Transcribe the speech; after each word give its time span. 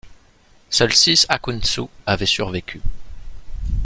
Seuls 0.71 0.93
six 0.97 1.27
Akuntsu 1.29 1.83
avaient 2.07 2.25
survécu. 2.25 2.81